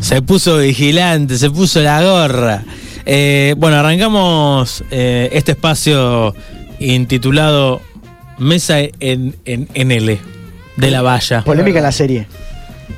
[0.00, 2.62] Se puso vigilante, se puso la gorra.
[3.04, 6.34] Eh, bueno, arrancamos eh, este espacio
[6.78, 7.80] intitulado
[8.38, 10.18] Mesa en, en, en L,
[10.76, 11.42] de la valla.
[11.42, 12.26] Polémica en la serie.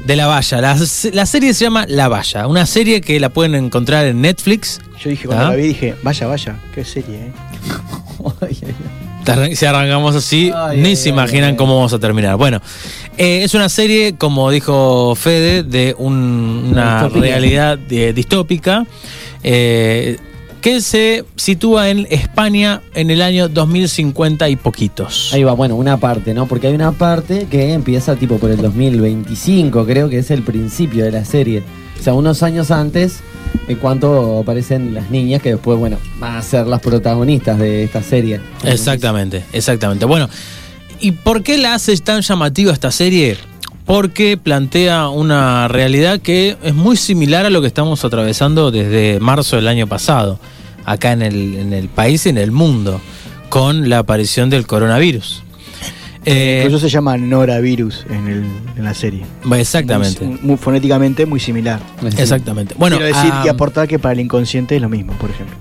[0.05, 0.61] De la valla.
[0.61, 0.77] La,
[1.13, 4.81] la serie se llama La Valla, una serie que la pueden encontrar en Netflix.
[5.03, 5.51] Yo dije, cuando ¿Ah?
[5.51, 7.33] la vi, dije, vaya, vaya, qué serie, ¿eh?
[9.55, 11.57] Si arrancamos así, Ay, ni ay, se imaginan ay.
[11.57, 12.37] cómo vamos a terminar.
[12.37, 12.61] Bueno,
[13.21, 17.21] eh, es una serie, como dijo Fede, de un- una Distópica.
[17.27, 18.87] realidad eh, distópica
[19.43, 20.17] eh,
[20.61, 25.33] que se sitúa en España en el año 2050 y poquitos.
[25.33, 26.47] Ahí va, bueno, una parte, ¿no?
[26.47, 31.05] Porque hay una parte que empieza tipo por el 2025, creo que es el principio
[31.05, 31.63] de la serie.
[31.99, 33.21] O sea, unos años antes,
[33.69, 38.03] en cuanto aparecen las niñas que después, bueno, van a ser las protagonistas de esta
[38.03, 38.41] serie.
[38.65, 40.05] Exactamente, exactamente.
[40.05, 40.29] Bueno,
[41.01, 43.37] ¿y por qué la hace tan llamativa esta serie?
[43.87, 49.57] Porque plantea una realidad que es muy similar a lo que estamos atravesando desde marzo
[49.57, 50.39] del año pasado,
[50.85, 53.01] acá en el, en el país y en el mundo,
[53.49, 55.43] con la aparición del coronavirus.
[56.27, 58.45] Eh, Por eso se llama Noravirus en, el,
[58.77, 59.23] en la serie.
[59.57, 61.81] exactamente, Muy, muy fonéticamente muy similar.
[62.19, 62.75] exactamente.
[62.79, 65.57] Bueno, Quiero decir ah, y aportar que para el inconsciente es lo mismo, por ejemplo.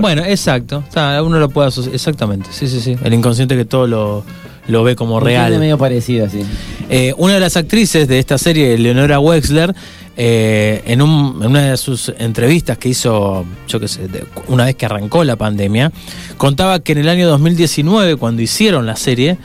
[0.00, 0.84] Bueno, exacto.
[0.92, 1.94] Sea, uno lo puede asociar.
[1.94, 2.48] Exactamente.
[2.52, 2.96] Sí, sí, sí.
[3.02, 4.24] El inconsciente que todo lo,
[4.68, 5.58] lo ve como real.
[5.58, 6.42] medio parecido así.
[6.88, 9.74] Eh, una de las actrices de esta serie, Leonora Wexler,
[10.16, 14.64] eh, en, un- en una de sus entrevistas que hizo, yo qué sé, de- una
[14.66, 15.92] vez que arrancó la pandemia,
[16.36, 19.38] contaba que en el año 2019, cuando hicieron la serie,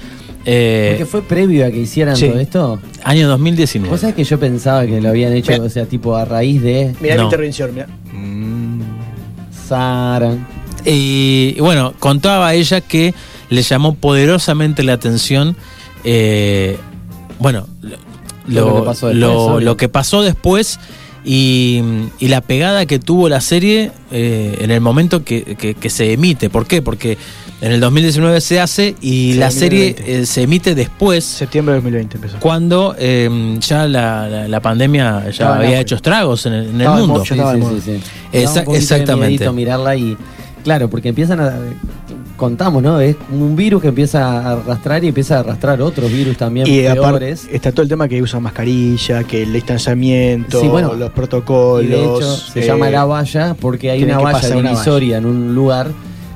[0.48, 2.28] eh, Porque fue previo a que hicieran sí.
[2.28, 2.80] todo esto.
[3.04, 3.90] año 2019.
[3.90, 6.94] Vos sabés que yo pensaba que lo habían hecho, o sea, tipo a raíz de
[7.00, 7.22] Mirá No.
[7.22, 7.88] mi intervención, mirá.
[7.88, 7.98] Sara.
[10.86, 13.14] Y, y bueno, contaba ella que
[13.50, 15.56] le llamó poderosamente la atención,
[16.04, 16.78] eh,
[17.40, 17.98] bueno, lo,
[18.48, 20.80] Lo que pasó después, lo que pasó después
[21.24, 21.82] y,
[22.20, 26.14] y la pegada que tuvo la serie eh, en el momento que, que- que se
[26.14, 26.50] emite.
[26.52, 26.82] ¿Por qué?
[26.84, 27.18] Porque
[27.66, 30.22] en el 2019 se hace y Sí, la serie 2020.
[30.22, 31.24] eh, se emite después.
[31.24, 32.40] Septiembre de 2020 empezó.
[32.40, 36.82] Cuando eh, ya la, la- la pandemia ya había hecho estragos en el, en el
[36.82, 37.24] Estaba en mundo.
[37.32, 38.02] Me da un
[38.32, 39.50] Esa- exactamente.
[39.52, 40.16] mirarla y
[40.64, 41.54] claro, porque empiezan a
[42.38, 43.00] contamos, ¿no?
[43.00, 46.68] Es como un virus que empieza a arrastrar y empieza a arrastrar otros virus también
[46.68, 47.48] Y aparte peores.
[47.50, 51.86] está todo el tema que usan mascarilla, que el distanciamiento, Sí, bueno, los protocolos.
[51.86, 55.56] Y de hecho se eh, llama la valla porque hay una valla divisoria en un
[55.56, 55.92] lugar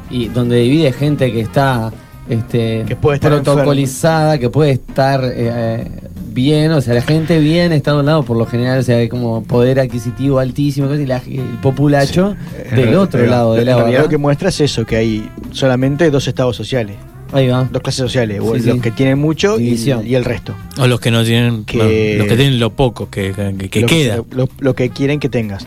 [0.10, 1.92] y donde divide gente que está
[2.30, 5.88] este, Que puede estar protocolizada, que puede estar eh, eh,
[6.32, 8.98] bien, o sea, la gente bien está de un lado por lo general, o sea,
[8.98, 12.36] hay como poder adquisitivo altísimo y la- el populacho
[12.76, 16.12] del otro pero lado de la realidad lo que muestra es eso, que hay solamente
[16.12, 16.98] dos estados sociales,
[17.32, 17.68] Ahí va.
[17.72, 18.82] dos clases sociales, o Sí, los sí.
[18.82, 19.74] que tienen mucho y,
[20.14, 20.54] el resto.
[20.78, 23.82] O los que no tienen, Que- bueno, los que tienen lo poco que, que- que
[23.82, 24.16] lo, queda.
[24.36, 25.66] Lo, lo que quieren que tengas.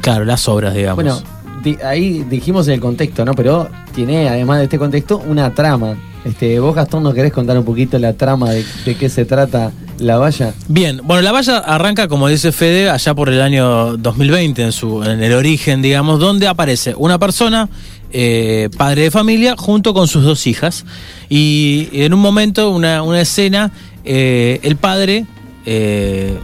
[0.00, 1.04] Claro, las obras, digamos.
[1.04, 1.20] Bueno,
[1.62, 3.34] di- ahí dijimos el contexto, ¿no?
[3.34, 5.96] Pero tiene, además de este contexto, una trama.
[6.24, 9.72] Este, vos, Gastón, ¿nos querés contar un poquito la trama de, de qué se trata
[9.98, 10.54] la valla?
[10.68, 15.02] Bien, bueno, la valla arranca, como dice Fede, allá por el año 2020, en, su,
[15.02, 17.68] en el origen, digamos, donde aparece una persona,
[18.12, 20.84] eh, padre de familia, junto con sus dos hijas.
[21.28, 23.72] Y en un momento, una, una escena,
[24.04, 25.26] eh, el padre
[25.66, 26.36] eh,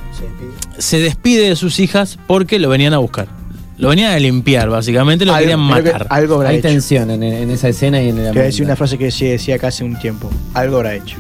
[0.78, 3.28] se despide de sus hijas porque lo venían a buscar.
[3.78, 6.06] Lo venían a limpiar, básicamente, lo querían creo que matar.
[6.10, 6.68] algo habrá Hay hecho.
[6.68, 9.04] tensión en, en esa escena y en el Te voy a decir una frase que
[9.06, 10.30] decía, decía acá hace un tiempo.
[10.54, 11.16] Algo habrá hecho.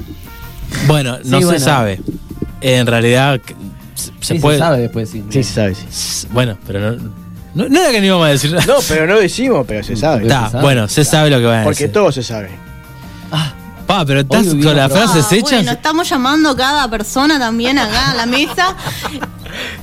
[0.86, 1.60] Bueno, no Sí, se bueno.
[1.60, 2.00] sabe.
[2.60, 3.40] En realidad,
[3.94, 4.56] se, se Sí, puede.
[4.58, 5.24] se sabe después, sí.
[5.30, 6.26] Sí, se sabe, sí.
[6.32, 7.10] Bueno, pero no,
[7.54, 8.66] no, no era que no íbamos a decir nada.
[8.66, 10.24] No, pero no decimos, pero se sabe.
[10.24, 10.60] Se sabe.
[10.60, 11.92] bueno, se sabe lo que van a Porque decir.
[11.92, 12.50] todo se sabe.
[13.86, 15.50] Pa, pero estás con las frases Ah, hechas.
[15.52, 18.76] Bueno, estamos llamando cada persona también acá a la mesa.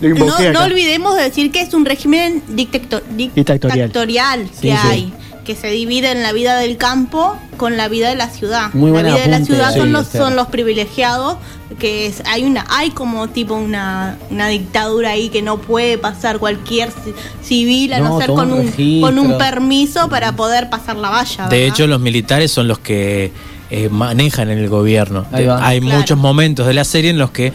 [0.02, 3.88] Lo No, invoqué no olvidemos de decir que es un régimen dictator- Dictatorial.
[3.88, 4.88] dictatorial Sí, que sí.
[4.90, 5.14] hay,
[5.46, 8.74] que se divide en la vida del campo con la vida de la ciudad.
[8.74, 11.38] Muy la vida de la ciudad sí, son los son los privilegiados,
[11.80, 16.40] que es hay una hay como tipo una, una dictadura ahí que no puede pasar
[16.40, 17.14] cualquier ci-
[17.44, 21.48] civil a no, No, ser con un con un permiso para poder pasar la valla.
[21.48, 23.32] De hecho, los militares son los que
[23.72, 25.26] eh, manejan en el gobierno.
[25.32, 25.82] Hay Claro.
[25.98, 27.52] muchos momentos de la serie en los que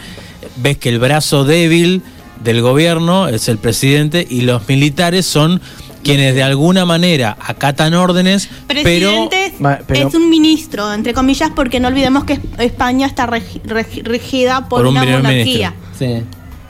[0.57, 2.01] ves que el brazo débil
[2.43, 5.61] del gobierno es el presidente y los militares son
[6.03, 9.53] quienes de alguna manera acatan órdenes, pero Presidente es-
[9.85, 14.61] pero- es un ministro, entre comillas, porque no olvidemos que España está regi- regi- regida
[14.67, 15.73] por, Por un una monarquía.
[15.97, 16.23] Sí.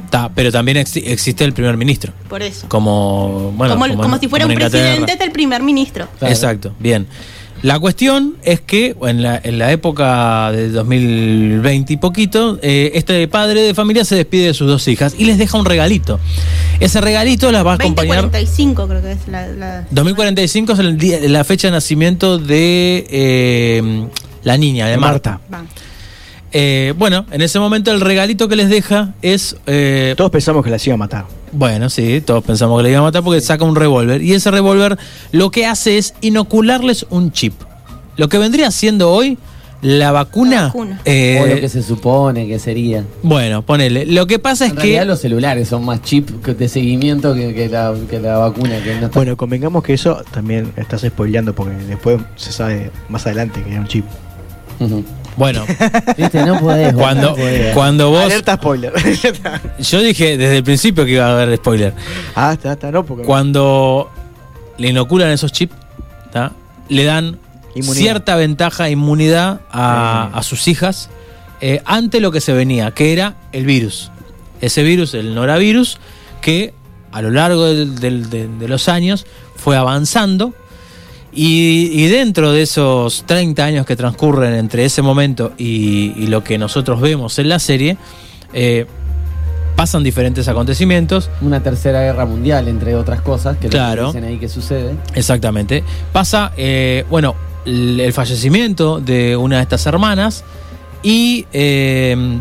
[0.10, 2.68] ta, pero también exi- existe el primer ministro, Por eso.
[2.68, 6.10] como bueno, como, si fuera como un presidente del primer ministro.
[6.20, 6.34] Claro.
[6.34, 7.08] Exacto, bien.
[7.64, 13.28] La cuestión es que en la, en la época de 2020 y poquito, eh, este
[13.28, 16.20] padre de familia se despide de sus dos hijas y les deja un regalito.
[16.80, 18.24] Ese regalito las va a acompañar.
[18.24, 19.48] 2045 creo que es la...
[19.48, 24.08] la- 2045 es el día- la fecha de nacimiento de eh,
[24.44, 25.40] la niña, de Marta.
[26.54, 29.56] Eh, bueno, en ese momento el regalito que les deja es...
[29.68, 31.26] eh, Todos pensamos que las iba a matar.
[31.52, 34.22] Bueno, sí, todos pensamos que le iba a matar porque saca un revólver.
[34.22, 34.98] Y ese revólver
[35.32, 37.54] lo que hace es inocularles un chip.
[38.18, 39.38] Lo que vendría siendo hoy
[39.82, 40.56] la vacuna.
[40.56, 41.02] La vacuna.
[41.06, 43.04] eh, o lo que se supone que sería.
[43.24, 44.06] Bueno, ponele.
[44.06, 45.06] Lo que pasa es En realidad que.
[45.08, 48.82] los celulares son más chip que- de seguimiento que, que la, que la vacuna.
[48.84, 53.26] Que no está- Bueno, convengamos que eso también estás spoileando porque después se sabe más
[53.26, 54.06] adelante que era un chip.
[55.38, 55.66] Bueno,
[56.18, 56.94] Viste, no podés.
[56.94, 57.74] vos, cuando, no podés.
[57.74, 58.24] cuando vos.
[58.26, 58.94] Alerta spoiler.
[59.80, 61.94] Yo dije desde el principio que iba a haber spoiler.
[62.36, 63.24] ah, está, está, no, porque.
[63.24, 64.10] Cuando
[64.78, 65.76] le inoculan esos chips,
[66.32, 66.52] ¿tá?
[66.90, 67.38] le dan
[67.76, 68.02] Inmunidad.
[68.02, 71.10] cierta ventaja, inmunidad a, a sus hijas
[71.62, 74.12] eh, ante lo que se venía, que era el virus.
[74.60, 75.98] Ese virus, el noravirus,
[76.42, 76.74] que
[77.12, 79.26] a lo largo del- del- de, de los años
[79.56, 80.54] fue avanzando
[81.34, 86.44] y, y dentro de esos 30 años que transcurren entre ese momento y, y lo
[86.44, 87.98] que nosotros vemos en la serie,
[88.54, 88.86] eh,
[89.76, 91.30] pasan diferentes acontecimientos.
[91.42, 94.08] Una tercera guerra mundial, entre otras cosas, que lo que Claro.
[94.08, 94.96] dicen ahí que sucede.
[95.16, 95.84] Exactamente.
[96.12, 97.36] Pasa, eh, bueno,
[97.66, 100.44] el, el fallecimiento de una de estas hermanas
[101.04, 102.40] y, eh,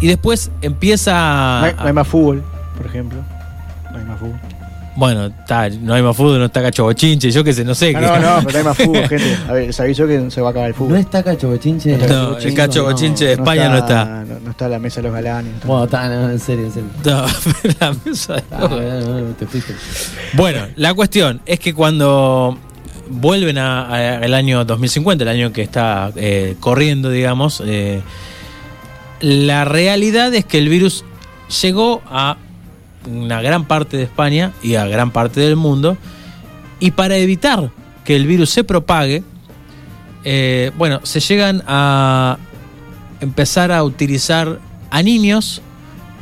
[0.00, 1.58] y después empieza...
[1.60, 2.42] no, hay, a- no hay más fútbol,
[2.76, 3.18] por ejemplo.
[3.90, 4.38] No hay más fútbol.
[4.98, 7.92] Bueno, está, no hay más fútbol, no está Cacho Bochinche, yo qué sé, no sé.
[7.92, 9.36] No, qué- no, no, pero no hay más fútbol, gente.
[9.48, 10.96] A ver, se avisó que se va a acabar el ¿No fútbol.
[10.98, 11.96] está Cacho Bochinche?
[11.96, 12.90] No, el Cacho no.
[12.90, 14.24] Bochinche de España no está.
[14.26, 15.52] No, no está la mesa de los galanes.
[15.52, 15.66] no está.
[15.68, 16.88] Bueno, está, no, en serio, en serio.
[17.04, 17.26] No,
[17.80, 19.72] la mesa de- Ah, no, no, te fuiste.
[20.32, 22.58] Bueno, la cuestión es que cuando
[23.08, 28.02] vuelven al año 2050, el año que está eh, corriendo, digamos, eh,
[29.20, 31.04] la realidad es que el virus
[31.62, 32.36] llegó a
[33.10, 35.96] una gran parte de España y a gran parte del mundo,
[36.80, 37.70] y para evitar
[38.04, 39.22] que el virus se propague,
[40.24, 42.38] eh, bueno, se llegan a
[43.20, 44.58] empezar a utilizar
[44.90, 45.62] a niños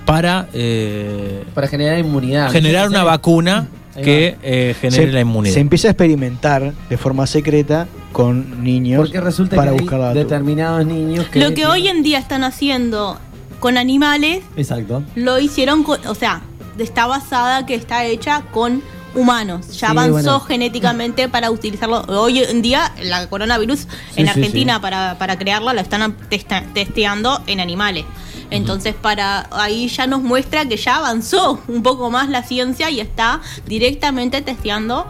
[0.04, 2.50] para eh, Para generar inmunidad.
[2.50, 3.68] generar una vacuna
[4.02, 5.54] que eh, genere se, la inmunidad.
[5.54, 10.14] se empieza a experimentar de forma secreta con niños Porque resulta para que buscar hay
[10.14, 11.40] determinados niños que...
[11.40, 13.18] Lo que hoy en día están haciendo
[13.58, 15.02] con animales, Exacto.
[15.14, 16.42] lo hicieron con, o sea,
[16.84, 18.82] está basada que está hecha con
[19.14, 19.66] humanos.
[19.68, 20.40] Ya Sí, avanzó bueno.
[20.40, 22.02] genéticamente para utilizarlo.
[22.08, 23.86] Hoy en día, la coronavirus
[24.16, 24.80] en Argentina sí.
[24.82, 28.04] Para, para crearla la están testa- testeando en animales.
[28.50, 33.00] Entonces, para ahí ya nos muestra que ya avanzó un poco más la ciencia y
[33.00, 35.06] está directamente testeando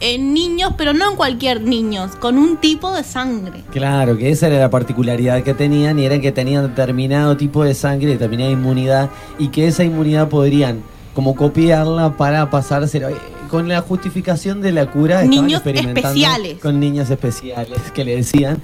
[0.00, 3.62] en niños, pero no en cualquier niño, con un tipo de sangre.
[3.70, 7.74] Claro, que esa era la particularidad que tenían y era que tenían determinado tipo de
[7.74, 9.08] sangre, determinada inmunidad
[9.38, 10.82] y que esa inmunidad podrían
[11.14, 13.08] como copiarla para pasárselo.
[13.08, 13.16] Eh,
[13.50, 16.58] Con la justificación de la cura estaban Niños experimentando especiales.
[16.60, 18.60] Con niños especiales que le decían.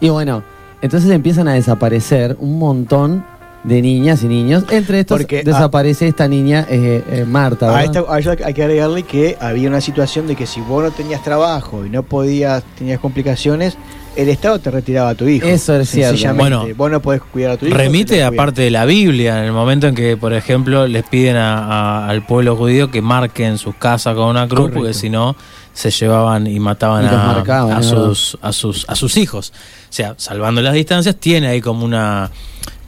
[0.00, 0.42] Y bueno,
[0.82, 3.24] entonces empiezan a desaparecer un montón
[3.64, 4.64] de niñas y niños.
[4.70, 7.68] Entre estos Porque, desaparece esta niña eh, eh, Marta.
[7.68, 7.96] A, ¿verdad?
[7.96, 10.90] esta, a eso hay que agregarle que había una situación de que si vos no
[10.90, 13.76] tenías trabajo y no podías, tenías complicaciones,
[14.16, 15.46] el Estado te retiraba a tu hijo.
[15.46, 16.34] Eso es cierto.
[16.34, 17.76] Bueno, vos no podés cuidar a tu hijo.
[17.76, 21.04] Remite te lo aparte de la Biblia, en el momento en que, por ejemplo, les
[21.04, 24.78] piden a- a- al pueblo judío que marquen sus casas con una cruz, Correcto.
[24.80, 25.34] porque si no
[25.72, 29.52] se llevaban y mataban Y a, marcaban, a sus, a, sus, a sus hijos.
[29.88, 32.30] O sea, salvando las distancias, tiene ahí como una,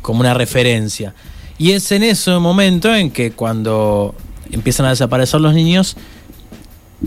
[0.02, 1.14] como una referencia.
[1.56, 4.14] Y es en ese momento en que cuando
[4.50, 5.96] empiezan a desaparecer los niños,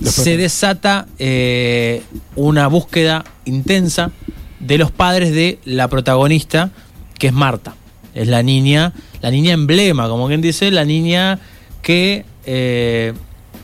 [0.03, 2.03] se desata eh,
[2.35, 4.11] una búsqueda intensa
[4.59, 6.71] de los padres de la protagonista,
[7.17, 7.75] que es Marta.
[8.13, 11.39] Es la niña, la niña emblema, como quien dice, la niña
[11.81, 13.13] que eh,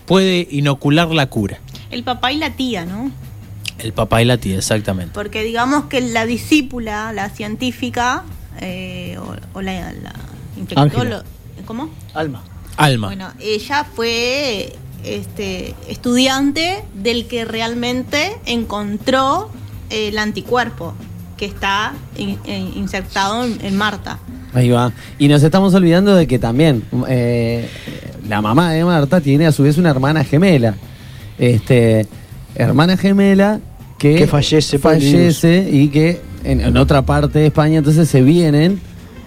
[0.06, 1.60] puede inocular la cura.
[1.90, 3.12] El papá y la tía, ¿no?
[3.80, 5.14] El papá y la tía, exactamente.
[5.14, 8.24] Porque digamos que la discípula, la científica,
[8.62, 10.14] eh, o, o la, la
[10.58, 11.24] infectóloga,
[11.66, 11.90] ¿cómo?
[12.14, 12.44] Alma.
[12.78, 13.08] Alma.
[13.08, 14.74] Bueno, ella fue
[15.04, 19.50] este, estudiante del que realmente encontró
[19.90, 20.94] el anticuerpo
[21.38, 24.20] que está in- in- insertado en, en Marta.
[24.54, 24.92] Ahí va.
[25.18, 27.68] Y nos estamos olvidando de que también eh,
[28.28, 30.76] la mamá de Marta tiene a su vez una hermana gemela.
[31.40, 32.06] Este,
[32.56, 33.60] hermana gemela
[33.98, 38.80] que, Que fallece fallece y que en, en otra parte de España entonces se vienen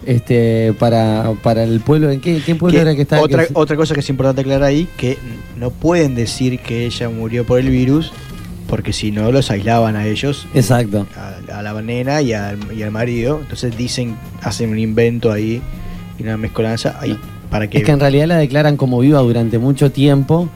[0.06, 2.10] este para, para el pueblo.
[2.10, 3.20] ¿En qué, qué pueblo Que era que está?
[3.20, 5.18] otra, que- otra cosa que es importante aclarar ahí, que
[5.58, 8.12] no pueden decir que ella murió por el virus
[8.68, 11.06] porque si no los aislaban a ellos, Exacto.
[11.16, 13.38] a, a la nena y al, y al marido.
[13.40, 15.62] Entonces dicen, hacen un invento ahí
[16.18, 17.16] y una mezcolanza ahí
[17.50, 17.78] para que.
[17.78, 20.48] Es que en realidad la declaran como viva durante mucho tiempo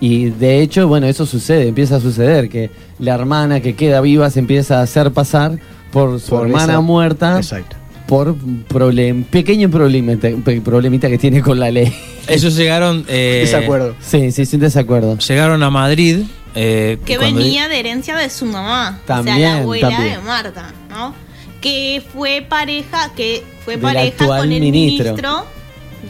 [0.00, 4.30] y de hecho, bueno, eso sucede, empieza a suceder, que la hermana que queda viva
[4.30, 5.58] se empieza a hacer pasar
[5.92, 7.76] por su Por hermana esa- muerta Exacto.
[8.08, 8.34] Por
[8.68, 11.94] problem, pequeño problemita, que tiene con la ley.
[12.26, 13.04] Ellos llegaron.
[13.08, 13.94] eh, Desacuerdo.
[14.00, 15.18] Sí, sí, sin desacuerdo.
[15.18, 16.20] Llegaron a Madrid.
[16.54, 20.14] eh, que cuando- venía de herencia de su mamá, o sea, También, la abuela también.
[20.14, 21.14] de Marta, ¿no?
[21.60, 25.12] Que fue pareja, que fue Del pareja con el ministro.
[25.12, 25.44] ministro,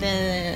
[0.00, 0.55] de-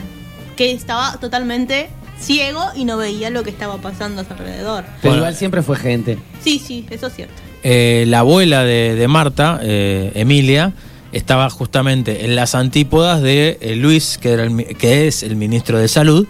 [0.56, 1.88] que estaba totalmente
[2.20, 4.84] ciego y no veía lo que estaba pasando a su alrededor.
[5.02, 6.18] Pero igual siempre fue gente.
[6.40, 7.34] Sí, sí, eso es cierto.
[7.64, 10.72] eh, la abuela de, de Marta, eh, Emilia,
[11.12, 15.78] estaba justamente en las antípodas de eh, Luis, que, era el que es el ministro
[15.78, 16.26] de Salud.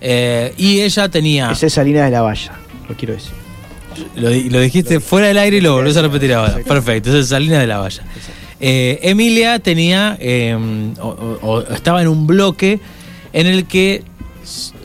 [0.00, 1.50] eh, y ella tenía.
[1.50, 2.52] Esa es Salina de la Valla,
[2.88, 3.32] lo quiero decir.
[4.16, 6.58] Lo, di- lo dijiste fuera del aire y lo volvés a repetir ahora.
[6.66, 8.02] Perfecto, esa es Salina de la Valla.
[8.60, 10.16] Eh, Emilia tenía.
[10.20, 10.56] eh,
[11.00, 12.80] o- estaba en un bloque
[13.32, 14.02] en el que,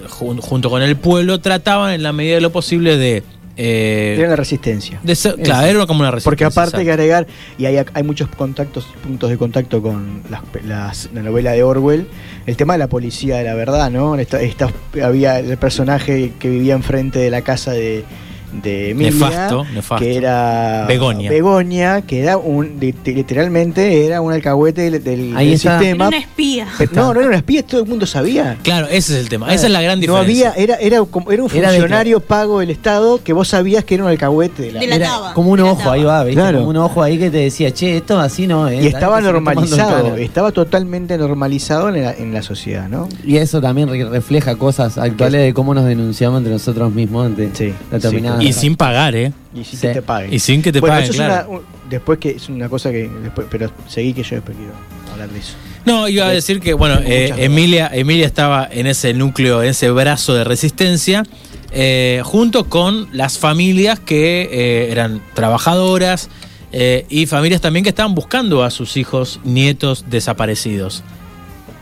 [0.10, 3.24] jun- junto con el pueblo, trataban en la medida de lo posible de.
[3.62, 5.00] Eh, Era la resistencia.
[5.04, 6.30] de ser- claro, era como una resistencia.
[6.32, 10.42] Porque aparte hay que agregar, y hay, hay muchos contactos, puntos de contacto con las,
[10.66, 12.08] las- la novela de Orwell,
[12.46, 14.16] el tema de la policía de la verdad, ¿no?
[14.16, 14.72] Esta, esta-
[15.04, 18.06] había el personaje que vivía enfrente de la casa de,
[18.52, 20.04] de Emilia, Nefasto, nefasto.
[20.06, 21.30] que era Begoña.
[21.30, 25.70] Begoña, que era un, lit- literalmente era un alcahuete del, del- Ahí del está.
[25.76, 26.08] Era sistema.
[26.08, 26.68] una espía.
[26.94, 28.58] No, no era un espía, todo el mundo sabía.
[28.64, 29.54] Claro, ese es el tema.
[29.54, 30.50] Esa es la gran No diferencia.
[30.52, 33.48] había, era, era, como- era un Era de que- funcionario pago del Estado que vos
[33.48, 36.04] sabías que era un alcahuete de la, De la- Era Delataba, como un ojo, ahí
[36.04, 36.42] va, ¿viste?
[36.42, 36.58] Claro.
[36.60, 38.84] Como un ojo ahí que te decía, che, esto así no es.
[38.84, 43.08] Y estaba normalizado, estaba totalmente normalizado en la, en la sociedad, ¿no?
[43.26, 47.50] Y eso también re- refleja cosas actuales de cómo nos denunciamos entre nosotros mismos ante
[47.54, 48.39] Sí, determinadas.
[48.42, 49.32] Y sin pagar, ¿eh?
[49.54, 49.88] Y sin Sí.
[49.88, 50.34] que te paguen.
[50.34, 51.50] Y sin que te bueno, paguen, eso es claro.
[51.50, 54.74] una- un- después que es una cosa que después, pero seguí que yo después quiero
[55.12, 55.54] hablar de eso.
[55.86, 57.34] No, iba a decir que, bueno, eh.
[57.38, 61.24] Emilia, Emilia estaba en ese núcleo, en ese brazo de resistencia,
[61.72, 66.30] eh, junto con las familias que eh, eran trabajadoras
[66.72, 71.04] eh, y familias también que estaban buscando a sus hijos, nietos desaparecidos.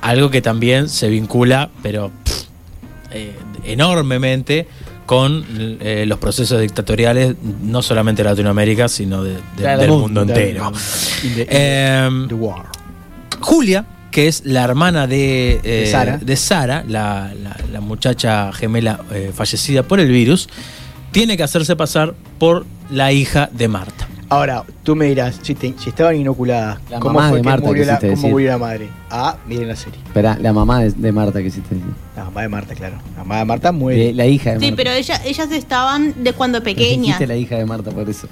[0.02, 2.44] Algo que también se vincula, pero pff,
[3.12, 3.36] eh,
[3.66, 4.68] enormemente
[5.08, 5.44] con
[5.80, 7.34] eh, los procesos dictatoriales,
[7.64, 10.72] no solamente de Latinoamérica, sino de- de- Claro, del mundo, mundo entero.
[11.24, 12.66] In the- in the war.
[13.40, 16.18] Julia, que es la hermana de, eh, De Sara.
[16.18, 20.50] de Sara, la, la- la muchacha gemela eh, fallecida por el virus,
[21.12, 24.08] tiene que hacerse pasar por la hija de Marta.
[24.30, 27.50] Ahora, tú me dirás, si, te- si estaban inoculadas, La ¿cómo mamá fue de que
[27.50, 28.32] Marta murió la, quisiste cómo decir.
[28.32, 28.90] murió la madre?
[29.10, 30.00] Ah, miren la serie.
[30.06, 31.76] Espera, la mamá de, de Marta que hiciste.
[32.16, 32.98] La mamá de Marta, claro.
[33.16, 34.06] La mamá de Marta muere.
[34.08, 34.76] De- la hija de Sí, Marta.
[34.76, 37.20] pero ella, ellas estaban de cuando pequeñas.
[37.26, 38.28] La hija de Marta por eso.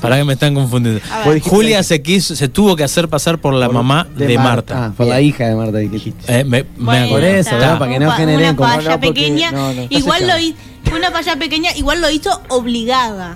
[0.00, 1.00] Para que me están confundiendo.
[1.42, 4.74] Julia se quiso, se tuvo que hacer pasar por la Por- mamá de de, Marta.
[4.74, 4.86] Marta.
[4.86, 6.22] Ah, por la hija de Marta dijiste.
[6.40, 7.26] Eh, me, me Bueno, acuerdo.
[7.26, 7.50] Por eso.
[7.56, 7.78] ¿verdad?
[7.80, 9.50] Para que no generen una como- palla No, porque- pequeña.
[9.50, 13.34] no, no, estás igual lo hizo, fue una palla pequeña, igual lo hizo obligada.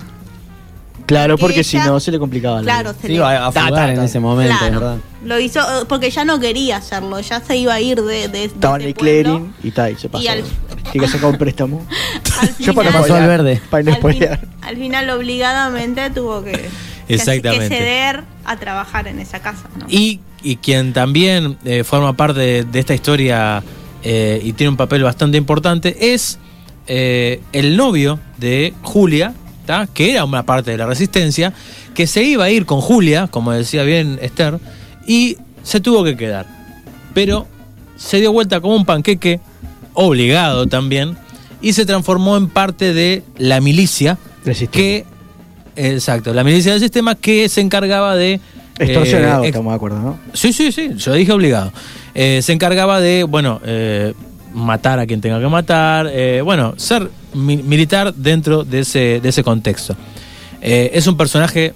[1.13, 3.01] Claro, porque si no se le complicaba la Claro, vida.
[3.01, 4.05] se le- iba a fugar ta, en ta.
[4.05, 4.79] ese momento, Claro.
[4.79, 4.97] ¿verdad?
[5.23, 8.27] Lo hizo eh, porque ya no quería hacerlo, ya se iba a ir de, de,
[8.27, 10.23] de Estaba en ese el clearing y tal, y se pasó.
[10.23, 10.43] Y al-
[10.91, 11.85] Tiene que sacar un préstamo.
[12.41, 13.61] Al Yo para final- Pasó al verde.
[13.69, 14.27] Para no al, fin-
[14.61, 16.69] al final obligadamente tuvo que, que-
[17.15, 17.69] Exactamente.
[17.69, 19.69] que ceder a trabajar en esa casa.
[19.79, 19.85] ¿no?
[19.89, 23.63] Y, y quien también eh, forma parte de, de esta historia
[24.03, 26.37] eh, y tiene un papel bastante importante es
[26.87, 29.33] eh, el novio de Julia,
[29.65, 29.87] ¿tá?
[29.93, 31.53] que era una parte de la resistencia,
[31.93, 34.59] que se iba a ir con Julia, como decía bien Esther,
[35.07, 36.45] y se tuvo que quedar.
[37.13, 37.47] Pero
[37.95, 39.39] se dio vuelta como un panqueque,
[39.93, 41.15] obligado también,
[41.61, 44.17] y se transformó en parte de la milicia
[44.71, 45.05] que,
[45.75, 48.39] exacto, la milicia del sistema que se encargaba de...
[48.79, 50.19] Extorsionado, eh, estamos de acuerdo, ¿no?
[50.33, 51.71] Sí, sí, sí, yo dije obligado.
[52.15, 54.13] Eh, se encargaba de, bueno, eh,
[54.53, 56.11] matar a quien tenga que matar,
[56.43, 59.95] bueno, ser militar dentro de ese, de ese contexto.
[60.61, 61.73] Eh, es un personaje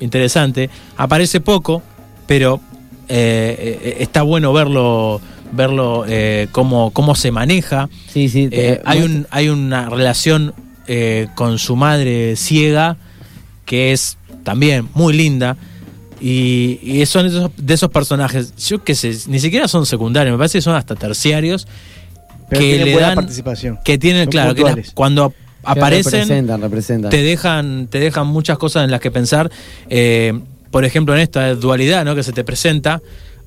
[0.00, 1.82] interesante, aparece poco,
[2.26, 2.60] pero
[3.08, 5.20] eh, eh, está bueno verlo
[5.52, 7.88] verlo eh, cómo, cómo se maneja.
[8.12, 8.48] Sí, sí.
[8.48, 10.54] te- Eh, hay, un, hay una relación
[11.34, 12.96] con su madre ciega
[13.64, 15.56] que es también muy linda.
[16.20, 20.38] Y, y son esos- de esos personajes, yo qué sé, ni siquiera son secundarios, me
[20.38, 21.66] parece que son hasta terciarios,
[22.48, 23.78] Pero que tiene le buena dan, participación.
[23.84, 25.32] que tienen, Son claro, que las- cuando
[25.64, 27.10] aparecen, Representan, representan.
[27.10, 29.50] te dejan, te dejan muchas cosas en las que pensar.
[29.88, 30.32] Eh,
[30.70, 32.14] por ejemplo, en esta dualidad ¿no?
[32.14, 33.00] que se te presenta,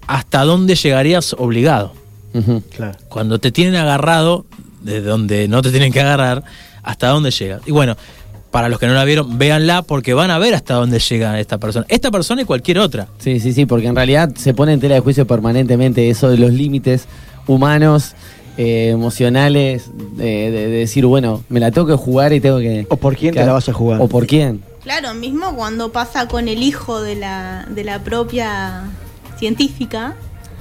[0.07, 1.93] hasta dónde llegarías obligado.
[2.75, 2.97] Claro.
[3.09, 4.45] Cuando te tienen agarrado,
[4.81, 6.43] de donde no te tienen que agarrar,
[6.83, 7.59] hasta dónde llega.
[7.65, 7.95] Y bueno,
[8.51, 11.57] para los que no la vieron, véanla porque van a ver hasta dónde llega esta
[11.57, 11.85] persona.
[11.89, 13.07] Esta persona y cualquier otra.
[13.19, 16.37] Sí, sí, sí, porque en realidad se pone en tela de juicio permanentemente eso de
[16.37, 17.05] los límites
[17.47, 18.13] humanos,
[18.59, 22.85] eh, emocionales, de, de- de decir, bueno, me la tengo que jugar y tengo que...
[22.89, 24.01] ¿O por quién te que- la vas a jugar?
[24.01, 24.61] ¿O por quién?
[24.83, 28.83] Claro, mismo cuando pasa con el hijo de la, de la propia
[29.37, 30.15] científica,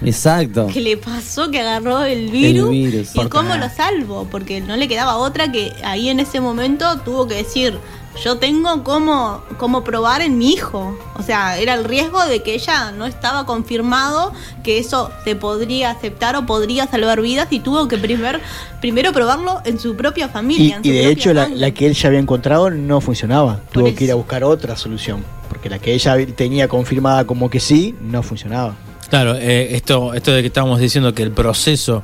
[0.04, 0.68] Exacto.
[0.68, 3.10] que le pasó que agarró el virus, virus.
[3.16, 7.26] y cómo lo salvo, porque no le quedaba otra que ahí en ese momento tuvo
[7.26, 7.78] que decir,
[8.24, 10.96] yo tengo cómo, cómo probar en mi hijo.
[11.16, 14.32] O sea, era el riesgo de que ella no estaba confirmado
[14.62, 18.40] que eso se podría aceptar o podría salvar vidas y tuvo que primer,
[18.80, 20.80] primero probarlo en su propia Y, familia.
[20.82, 23.60] y de hecho la, la que él ya había encontrado no funcionaba.
[23.72, 23.96] Tuvo eso.
[23.96, 25.24] que ir a buscar otra solución.
[25.48, 28.74] Porque la que ella tenía confirmada como que sí, no funcionaba.
[29.08, 32.02] Claro, eh, esto, esto de que estábamos diciendo que el proceso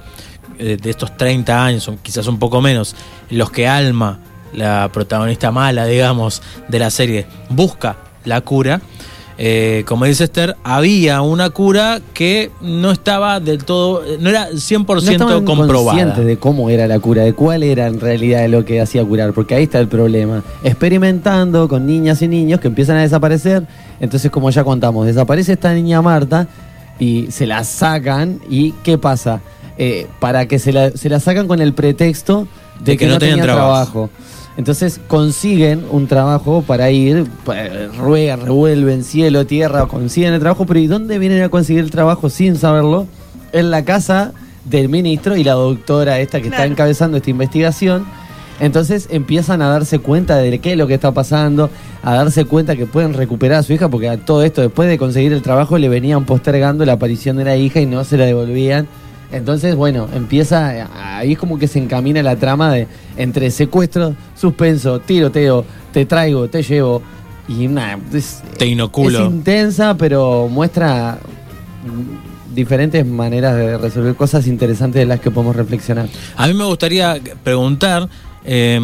[0.58, 2.96] eh, de estos 30 años, o quizás un poco menos,
[3.28, 4.18] en los que Alma,
[4.54, 8.80] la protagonista mala, digamos, de la serie, busca la cura,
[9.36, 15.18] eh, como dice Esther, había una cura que no estaba del todo, no era 100%
[15.18, 16.14] no comprobada.
[16.14, 19.56] de cómo era la cura, de cuál era en realidad lo que hacía curar, porque
[19.56, 20.44] ahí está el problema.
[20.62, 23.66] Experimentando con niñas y niños que empiezan a desaparecer,
[23.98, 26.46] entonces como ya contamos, desaparece esta niña Marta
[27.00, 29.40] y se la sacan y ¿qué pasa?
[29.78, 32.46] Eh, para que se la, se la sacan con el pretexto
[32.78, 34.10] de, que, no tenían trabajo.
[34.56, 37.26] Entonces consiguen un trabajo para ir,
[37.98, 42.30] ruegan, revuelven cielo, tierra, consiguen el trabajo, pero ¿y dónde vienen a conseguir el trabajo
[42.30, 43.06] sin saberlo?
[43.52, 44.32] En la casa
[44.64, 48.04] del ministro y la doctora esta que está encabezando esta investigación.
[48.60, 51.70] Entonces empiezan a darse cuenta de qué es lo que está pasando,
[52.02, 54.96] a darse cuenta que pueden recuperar a su hija, porque a todo esto, después de
[54.98, 58.26] conseguir el trabajo, le venían postergando la aparición de la hija y no se la
[58.26, 58.86] devolvían.
[59.34, 60.88] Entonces, bueno, empieza,
[61.18, 62.86] ahí es como que se encamina la trama de
[63.16, 67.02] entre secuestro, suspenso, tiroteo, te traigo, te llevo.
[67.48, 69.26] Y nada, es, Te inoculo.
[69.26, 71.18] es intensa, pero muestra
[72.54, 76.08] diferentes maneras de resolver cosas interesantes de las que podemos reflexionar.
[76.36, 78.08] A mí me gustaría preguntar
[78.44, 78.80] eh,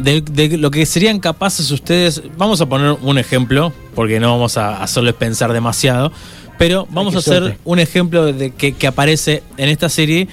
[0.00, 2.22] de, de lo que serían capaces ustedes.
[2.36, 6.10] Vamos a poner un ejemplo, porque no vamos a, solo pensar demasiado,
[6.58, 7.58] pero vamos a hacer suerte.
[7.64, 10.28] un ejemplo de que, que aparece en esta serie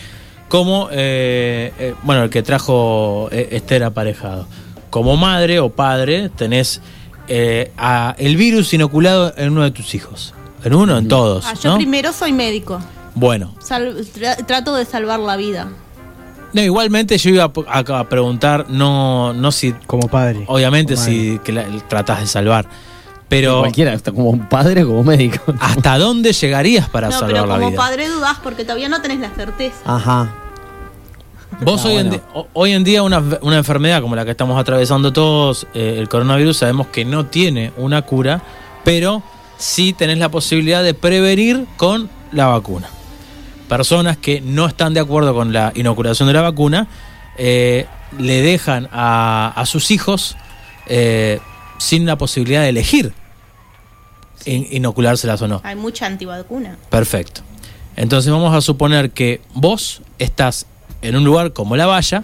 [0.47, 4.47] como, eh, eh, bueno, el que trajo eh, Esther aparejado.
[4.89, 6.81] Como madre o padre tenés
[7.29, 10.33] eh, a el virus inoculado en uno de tus hijos.
[10.63, 11.45] En uno, en todos.
[11.47, 11.77] Ah, yo ¿no?
[11.77, 12.79] primero soy médico.
[13.15, 15.69] Bueno, Sal- tra- trato de salvar la vida.
[16.53, 20.43] no, igualmente yo iba a, a- a preguntar, no, no si Como padre.
[20.47, 22.67] Obviamente Como si que la, tratás de salvar.
[23.31, 25.53] Pero Cualquiera, hasta como un padre o como médico.
[25.61, 27.77] ¿hasta dónde llegarías para no, salvar pero la como vida?
[27.81, 29.77] padre dudás porque todavía no tenés la certeza.
[29.85, 30.33] Ajá.
[31.61, 32.47] Vos hoy, en bueno.
[32.51, 36.57] hoy en día una, una enfermedad como la que estamos atravesando todos, eh, el coronavirus,
[36.57, 38.41] sabemos que no tiene una cura,
[38.83, 39.23] pero
[39.57, 42.89] sí tenés la posibilidad de prevenir con la vacuna.
[43.69, 46.89] Personas que no están de acuerdo con la inoculación de la vacuna
[47.37, 47.85] eh,
[48.19, 50.35] le dejan a, a sus hijos
[50.87, 51.39] eh,
[51.77, 53.13] sin la posibilidad de elegir
[54.45, 55.61] in- inoculárselas o no.
[55.63, 56.77] Hay mucha antivacuna.
[56.89, 57.41] Perfecto.
[57.95, 60.65] Entonces vamos a suponer que vos estás
[61.01, 62.23] en un lugar como la valla,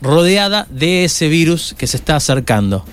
[0.00, 2.84] rodeada de ese virus que se está acercando.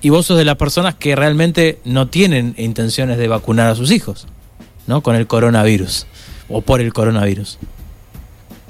[0.00, 3.90] Y vos sos de las personas que realmente no tienen intenciones de vacunar a sus
[3.92, 4.26] hijos,
[4.86, 5.02] ¿no?
[5.02, 6.06] Con el coronavirus
[6.48, 7.58] o por el coronavirus.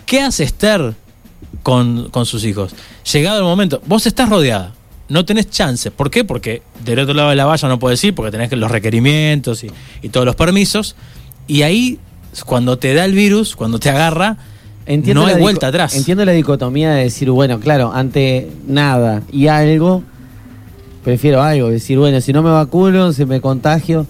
[0.04, 0.94] ¿Qué hace Esther
[1.62, 2.74] con, con sus hijos?
[3.10, 4.74] Llegado el momento, vos estás rodeada,
[5.08, 5.90] no tenés chance.
[5.90, 6.24] ¿Por qué?
[6.24, 9.70] Porque del otro lado de la valla no puedes ir porque tenés los requerimientos y,
[10.02, 10.96] y todos los permisos.
[11.46, 11.98] Y ahí,
[12.46, 14.38] cuando te da el virus, cuando te agarra,
[14.86, 15.94] no hay vuelta atrás.
[15.96, 20.02] Entiendo la dicotomía de decir, bueno, claro, ante nada y algo,
[21.04, 21.68] prefiero algo.
[21.68, 24.06] Decir, bueno, si no me vacuno, si me contagio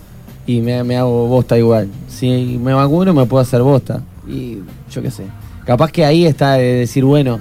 [0.46, 1.88] y me, me hago bosta igual.
[2.08, 4.02] Si me vacuno, me puedo hacer bosta.
[4.28, 4.58] Y
[4.90, 5.24] yo qué sé.
[5.66, 7.40] Capaz que ahí está de decir, bueno,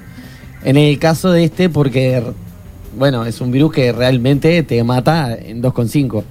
[0.64, 2.22] en el caso de este, porque,
[2.96, 6.22] bueno, es un virus que realmente te mata en 2,5.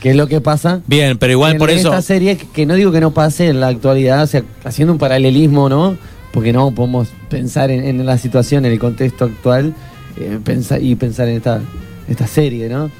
[0.00, 1.88] Que es lo que pasa bien, pero igual en por eso...
[1.88, 4.98] esta serie, que- no digo que no pase en la actualidad, o sea, haciendo un
[4.98, 5.96] paralelismo, ¿no?
[6.32, 9.74] Porque no podemos pensar en, en la situación, en el contexto actual
[10.16, 11.60] eh, pensa- y pensar en esta,
[12.08, 12.90] esta serie, ¿no?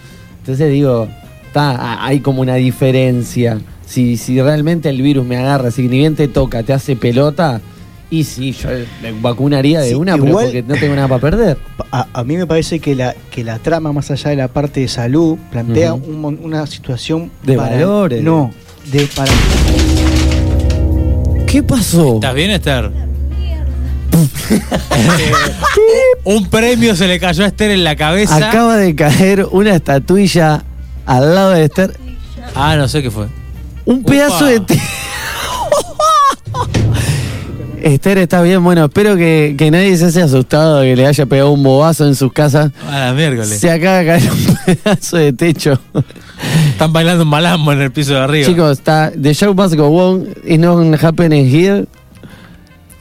[0.40, 1.08] Entonces digo,
[1.46, 3.58] está, hay como una diferencia.
[3.86, 7.62] Si, si realmente el virus me agarra, si ni bien te toca, te hace pelota,
[8.10, 8.68] y sí, yo
[9.02, 11.58] me vacunaría de Sí, una, pero igual- porque no tengo nada para perder.
[11.92, 14.80] A, a mí me parece que la, que la trama, más allá de la parte
[14.80, 18.22] de salud, plantea un una situación De valores.
[18.22, 18.50] No,
[18.90, 19.30] de para
[21.46, 22.14] ¿Qué pasó?
[22.16, 22.90] ¿Estás bien, Esther?
[26.24, 28.36] Un premio se le cayó a Esther en la cabeza.
[28.48, 30.62] Acaba de caer una estatuilla
[31.06, 31.96] al lado de Esther.
[32.54, 33.26] Ah, no sé qué fue.
[33.84, 34.60] Un pedazo de
[37.82, 41.26] Esther está bien, bueno, espero que, que nadie se haya asustado de que le haya
[41.26, 42.72] pegado un bobazo en sus casas.
[42.88, 43.48] A la miércoles.
[43.58, 45.78] Se acaba de caer un pedazo de techo.
[46.70, 48.46] Están bailando un malambo en el piso de arriba.
[48.46, 51.86] Chicos, está The show must go on, it's not happening here.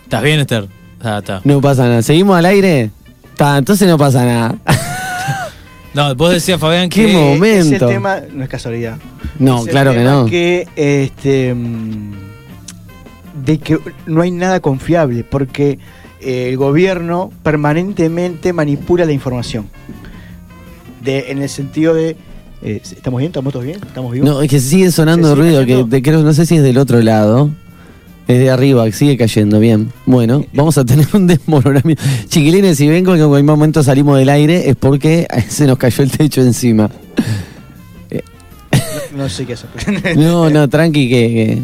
[0.04, 0.68] ¿Estás bien, Esther?
[1.02, 1.42] Ah, está.
[1.44, 2.02] No pasa nada.
[2.02, 2.90] ¿Seguimos al aire?
[3.32, 4.56] Está, entonces no pasa nada.
[5.92, 7.14] No, vos decías, Fabián, Qué que.
[7.14, 7.76] mo- Momento.
[7.76, 8.98] Ese tema no es casualidad.
[9.40, 10.26] No, claro que no.
[10.28, 12.12] Que, este, mm,
[13.46, 15.80] de que no hay nada confiable, porque
[16.22, 19.68] eh, el gobierno permanentemente manipula la información.
[21.04, 22.16] De, en el sentido de.
[22.62, 23.30] eh, ¿Estamos bien?
[23.30, 23.80] ¿Estamos todos bien?
[23.86, 24.30] ¿Estamos vivos?
[24.30, 26.02] No, es que sigue sonando ¿Se sigue ruido, que cayendo?
[26.02, 27.50] creo, no sé si es del otro lado.
[28.28, 29.92] Es de arriba, que sigue cayendo, bien.
[30.06, 32.04] Bueno, vamos a tener un desmoronamiento.
[32.28, 36.04] Chiquilines, si ven que en cualquier momento salimos del aire, es porque se nos cayó
[36.04, 36.92] el techo encima.
[39.16, 39.70] No, no sé qué hacer.
[40.18, 41.16] No, no, tranqui, que.
[41.28, 41.62] que-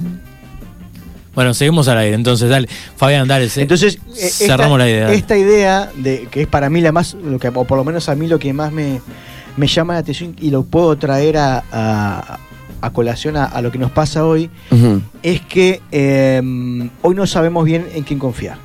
[1.35, 2.67] Bueno, seguimos al aire, entonces, dale.
[2.95, 3.49] Fabián, dale.
[3.57, 5.03] Entonces, eh, cerramos esta, la idea.
[5.05, 5.15] dale.
[5.17, 8.07] Esta idea, de que es para mí la más, lo que, o por lo menos
[8.09, 9.01] a mí lo que más me,
[9.57, 12.39] me llama la atención y lo puedo traer a, a-
[12.81, 14.49] a colación a, a lo que nos pasa hoy,
[15.23, 16.41] es que eh,
[17.01, 18.57] hoy no sabemos bien en quién confiar.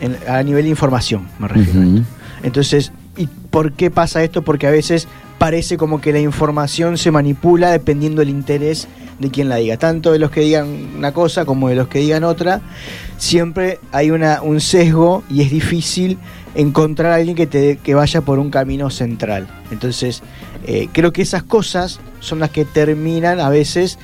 [0.00, 1.80] En- a nivel de información, me refiero.
[1.80, 1.96] a Ujú.
[1.98, 2.08] esto.
[2.42, 4.42] Entonces, ¿y por qué pasa esto?
[4.42, 9.48] Porque a veces parece como que la información se manipula dependiendo del interés de quien
[9.48, 9.76] la diga.
[9.76, 12.60] Tanto de los que digan una cosa como de los que digan otra.
[13.18, 16.18] Siempre hay una, un sesgo y es difícil
[16.54, 19.46] encontrar a alguien que, te, que vaya por un camino central.
[19.70, 20.22] Entonces,
[20.66, 23.98] eh, creo que esas cosas son las que terminan a veces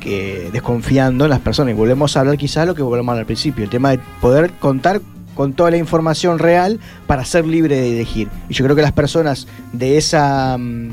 [0.00, 1.72] que desconfiando en las personas.
[1.72, 5.00] Y volvemos a hablar quizás lo que volvemos al principio, el tema de poder contar
[5.34, 8.28] con toda la información real para ser libre de elegir.
[8.48, 10.90] Y yo creo que las personas de esa mm,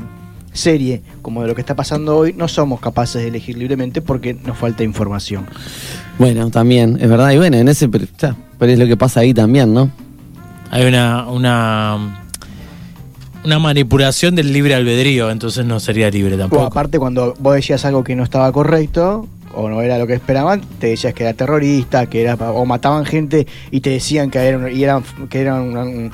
[0.52, 4.34] serie, como de lo que está pasando hoy, no somos capaces de elegir libremente porque
[4.34, 5.46] nos falta información.
[6.18, 7.30] Bueno, también, es verdad.
[7.32, 7.88] Y bueno, en ese.
[7.88, 9.90] Pero, ya, pero es lo que pasa ahí también, ¿no?
[10.70, 12.18] Hay una, una.
[13.44, 16.62] Una manipulación del libre albedrío, entonces no sería libre O tampoco.
[16.62, 20.60] aparte, cuando vos decías algo que no estaba correcto o no era lo que esperaban,
[20.78, 24.70] te decías que era terrorista, que era o mataban gente y te decían que eran,
[24.74, 26.10] y eran que eran una, un-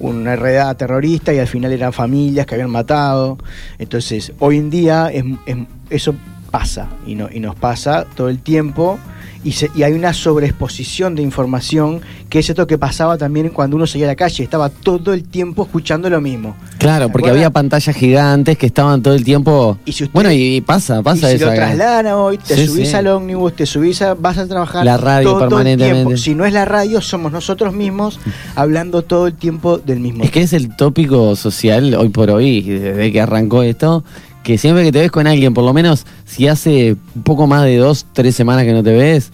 [0.00, 3.38] una redada terrorista y al final eran familias que habían matado.
[3.78, 5.56] Entonces, hoy en día es- es-
[5.90, 6.14] eso
[6.50, 8.98] pasa y, no, y nos pasa todo el tiempo.
[9.44, 13.76] Y, se- y hay una sobreexposición de información que es esto que pasaba también cuando
[13.76, 16.54] uno salía a la calle, estaba todo el tiempo escuchando lo mismo.
[16.78, 19.78] Claro, porque había pantallas gigantes que estaban todo el tiempo.
[19.84, 21.46] Y si usted- bueno, y, y pasa, pasa y si eso.
[21.46, 22.94] lo trasladan a hoy, te Sí, subís sí.
[22.94, 26.04] al ómnibus, te subís a, vas a trabajar La radio todo, el permanentemente.
[26.04, 26.16] tiempo.
[26.16, 28.20] Si no es la radio, somos nosotros mismos
[28.56, 30.22] hablando todo el tiempo del mismo.
[30.24, 34.04] Es que es el tópico social hoy por hoy, desde que arrancó esto,
[34.42, 37.64] que siempre que te ves con alguien, por lo menos si hace un poco más
[37.64, 39.30] de dos, tres semanas que no te ves,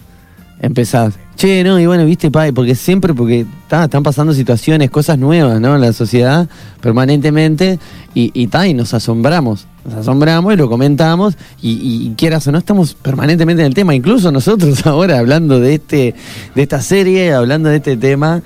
[0.61, 1.13] empezás.
[1.35, 5.61] Che, no, y bueno, viste, pa, porque siempre, porque ta, están pasando situaciones, cosas nuevas,
[5.61, 5.73] ¿no?
[5.75, 6.49] En la sociedad,
[6.81, 7.79] permanentemente,
[8.13, 9.65] y, y, ta, y nos asombramos.
[9.85, 13.73] Nos asombramos y lo comentamos, y, y- y quieras o no, estamos permanentemente en el
[13.73, 13.95] tema.
[13.95, 16.13] Incluso nosotros ahora hablando de este,
[16.55, 18.41] de esta serie, hablando de este tema,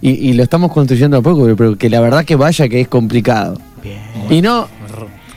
[0.00, 2.80] y, y lo estamos construyendo a poco, pero, pero que la verdad que vaya que
[2.82, 3.58] es complicado.
[3.82, 3.98] Bien.
[4.30, 4.68] Y no,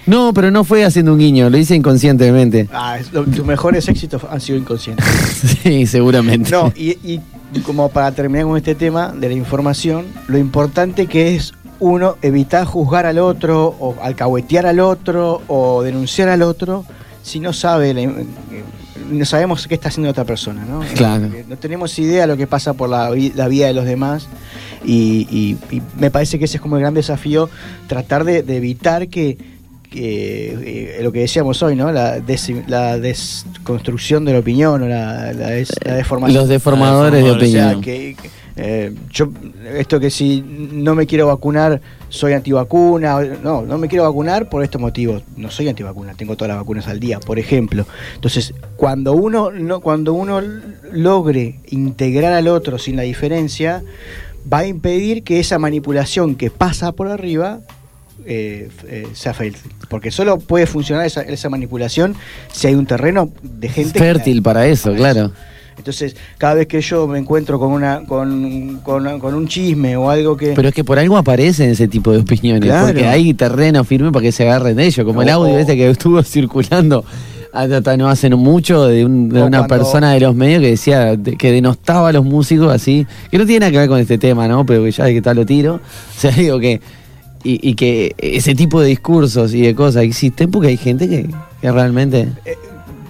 [0.07, 2.67] no, pero no fue haciendo un guiño, lo hice inconscientemente.
[2.71, 5.05] Ah, es- lo- tus mejores éxitos han sido inconscientes.
[5.63, 6.51] sí, seguramente.
[6.51, 7.19] No, y, y
[7.65, 12.65] como para terminar con este tema de la información, lo importante que es uno evitar
[12.65, 16.85] juzgar al otro o alcahuetear al otro o denunciar al otro
[17.21, 18.25] si no sabe la eh,
[19.11, 20.79] no sabemos qué está haciendo otra persona, ¿no?
[20.95, 21.25] Claro.
[21.25, 24.27] Eh, No tenemos idea de lo que pasa por la, la vida de los demás
[24.85, 27.49] y, y- y me parece que ese es como el gran desafío,
[27.87, 29.37] tratar de, de evitar que,
[29.87, 31.91] que, eh, lo que decíamos hoy, ¿no?
[31.91, 36.39] La, des- la desconstrucción de la opinión o la, la des- la deformación.
[36.39, 37.81] Los deformadores de O sea, opinión.
[37.81, 39.29] que, que, eh, yo,
[39.77, 43.19] esto que si no me quiero vacunar, soy antivacuna.
[43.43, 45.23] No, no me quiero vacunar por estos motivos.
[45.35, 47.85] No soy antivacuna, tengo todas las vacunas al día, por ejemplo.
[48.15, 50.41] Entonces, cuando uno, no, cuando uno
[50.91, 53.83] logre integrar al otro sin la diferencia,
[54.51, 57.59] va a impedir que esa manipulación que pasa por arriba
[58.25, 59.71] eh, eh, fértil.
[59.89, 62.15] Porque solo puede funcionar esa, esa manipulación
[62.51, 65.31] si hay un terreno de gente que Fértil para eso, claro.
[65.77, 70.09] entonces, cada vez que yo me encuentro con una con, con, con un chisme o
[70.09, 72.87] algo que Pero es que por algo aparecen ese tipo de opiniones, Claro.
[72.87, 75.89] porque hay terreno firme para que se agarren de ellos, como el audio este que
[75.89, 77.03] estuvo circulando
[77.53, 81.15] hasta no hace mucho de, un- de O una persona de los medios que decía
[81.15, 84.17] de- que denostaba a los músicos así, que no tiene nada que ver con este
[84.17, 84.65] tema, ¿no?
[84.65, 85.75] Pero que ya de que tal lo tiro.
[86.17, 86.81] O sea, digo que.
[87.47, 91.29] Y, y que ese tipo de discursos y de cosas existen porque hay gente que,
[91.61, 92.27] que realmente.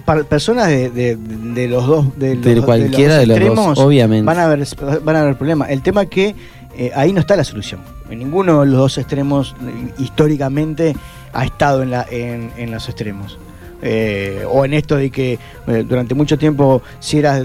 [0.04, 3.46] Para personas de, de- de los dos de, los, De dos- cualquiera de los dos,
[3.48, 4.26] extremos, obviamente.
[4.26, 4.64] van a haber
[5.02, 6.34] van a haber problemas el tema es que
[6.76, 10.94] eh, ahí no está la solución en ninguno de los dos extremos eh, históricamente
[11.32, 13.38] ha estado en la en, en los extremos
[13.82, 17.44] Eh, o en esto de que eh, durante mucho tiempo si eras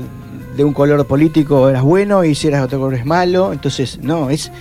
[0.58, 4.00] de un color político eras bueno y si eras de otro color es malo entonces
[4.04, 4.52] no es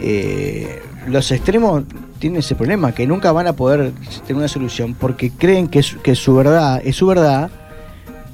[0.00, 1.84] eh, los extremos
[2.18, 3.92] tienen ese problema, que nunca van a poder
[4.26, 7.50] tener una solución porque creen que, su- que su verdad es su verdad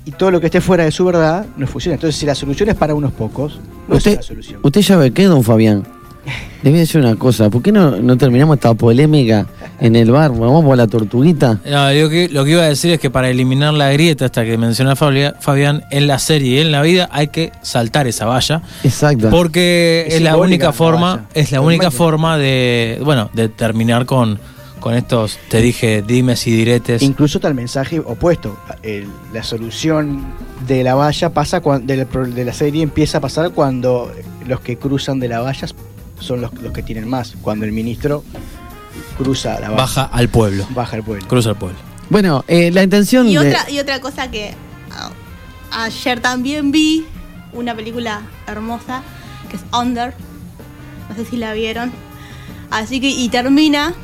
[0.04, 1.94] y todo lo que esté fuera de su verdad no funciona.
[1.94, 4.60] Entonces, si la solución es para unos pocos, no Usted, es la solución.
[4.62, 5.84] usted ya ve qué, don Fabián.
[6.62, 9.46] Le voy a decir una cosa, ¿por qué no, no terminamos esta polémica
[9.78, 10.32] en el bar?
[10.32, 11.60] Vamos por la tortuguita.
[11.64, 14.44] No, lo, que, lo que iba a decir es que para eliminar la grieta hasta
[14.44, 18.62] que menciona Fabián, en la serie y en la vida hay que saltar esa valla.
[18.82, 19.30] Exacto.
[19.30, 21.26] Porque Es es, la única forma, valla.
[21.34, 24.40] es la única forma de, bueno, de terminar con,
[24.80, 27.02] con estos, te dije, dimes y diretes.
[27.02, 28.58] Incluso está el mensaje opuesto.
[28.82, 30.24] El- la solución
[30.66, 34.10] de la valla pasa cuando de la, pro- de la serie empieza a pasar cuando
[34.48, 35.68] los que cruzan de la valla
[36.20, 37.34] son los, los que tienen más.
[37.42, 38.24] Cuando el ministro
[39.18, 40.66] cruza la Baja al pueblo.
[40.70, 41.26] baja el pueblo.
[41.26, 41.78] Cruza al pueblo.
[42.08, 43.48] Bueno, eh, la intención Y de...
[43.48, 44.54] otra, y otra cosa que
[45.72, 47.04] ayer también vi,
[47.52, 49.02] una película hermosa,
[49.50, 50.14] que es Under.
[51.08, 51.92] No sé si la vieron.
[52.70, 53.94] Así que, y termina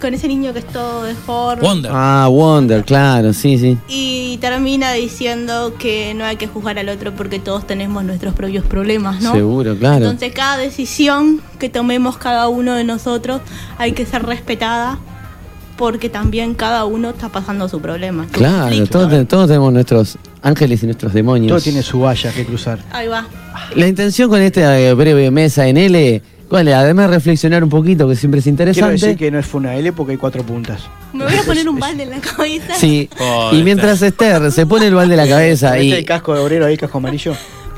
[0.00, 1.62] con ese niño que es todo deforme.
[1.62, 1.90] Wonder.
[1.94, 3.78] Ah, Wonder, claro, sí, sí.
[3.88, 8.64] Y termina diciendo que no hay que juzgar al otro porque todos tenemos nuestros propios
[8.64, 9.32] problemas, ¿no?
[9.32, 10.06] Seguro, claro.
[10.06, 13.40] Entonces cada decisión que tomemos cada uno de nosotros
[13.78, 14.98] hay que ser respetada
[15.76, 18.24] porque también cada uno está pasando su problema.
[18.24, 19.08] su Claro, conflicto.
[19.08, 21.48] todos, todos tenemos nuestros ángeles y nuestros demonios.
[21.48, 22.78] Todo tiene su valla que cruzar.
[22.92, 23.26] Ahí va.
[23.74, 26.74] La intención con esta eh, breve mesa en L, ¿cuál es?
[26.74, 28.92] Además de reflexionar un poquito, que siempre es Quiero interesante.
[28.92, 30.82] decir que no fue una L porque hay cuatro puntas.
[31.14, 32.74] Me voy a poner un balde en la cabeza.
[32.76, 36.04] Sí, Pobre y mientras Esther se pone el balde en la cabeza ¿Viste y, el
[36.04, 37.34] casco de obrero ahí, casco amarillo?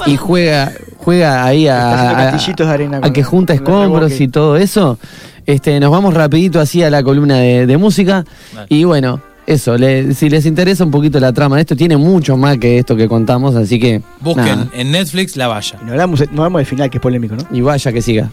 [0.06, 4.98] y juega juega ahí a, de arena a que junta escombros y todo eso,
[5.46, 8.24] este nos vamos rapidito así a la columna de, de música
[8.68, 12.36] y bueno, eso, le- si les interesa un poquito la trama de esto, tiene mucho
[12.36, 14.68] más que esto que contamos, así que Busquen nada.
[14.74, 15.78] en Netflix la valla.
[15.80, 17.46] Y no hablamos, no hablamos del final, que es polémico, ¿no?
[17.56, 18.30] y vaya que siga.